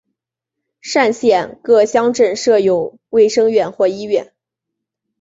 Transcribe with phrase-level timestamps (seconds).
[0.81, 4.33] 单县各乡镇设有卫生院或医院。